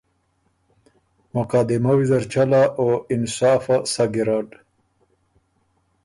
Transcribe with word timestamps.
مقادمۀ 1.35 1.93
ویزر 1.97 2.23
چلا 2.33 2.63
او 2.79 2.87
انصافه 3.13 3.77
سَۀ 3.93 4.05
ګیرډ۔ 4.13 4.49